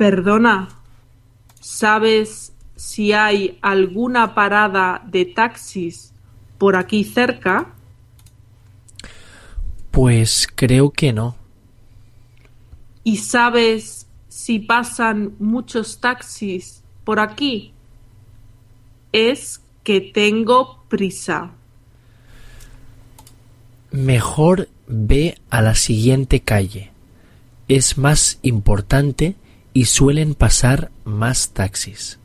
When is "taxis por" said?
5.26-6.74, 16.00-17.20